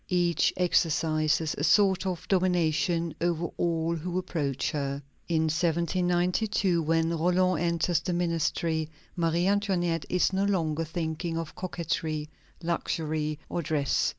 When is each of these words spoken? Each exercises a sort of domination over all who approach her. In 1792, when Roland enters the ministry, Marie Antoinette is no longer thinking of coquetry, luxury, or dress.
Each 0.09 0.51
exercises 0.57 1.53
a 1.59 1.63
sort 1.63 2.07
of 2.07 2.27
domination 2.27 3.13
over 3.21 3.49
all 3.57 3.95
who 3.95 4.17
approach 4.17 4.71
her. 4.71 4.99
In 5.27 5.43
1792, 5.43 6.81
when 6.81 7.11
Roland 7.15 7.63
enters 7.63 7.99
the 7.99 8.11
ministry, 8.11 8.89
Marie 9.15 9.45
Antoinette 9.45 10.05
is 10.09 10.33
no 10.33 10.45
longer 10.45 10.85
thinking 10.85 11.37
of 11.37 11.53
coquetry, 11.53 12.27
luxury, 12.63 13.37
or 13.47 13.61
dress. 13.61 14.09